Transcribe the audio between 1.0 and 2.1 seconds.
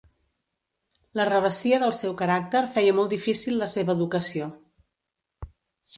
La revessia del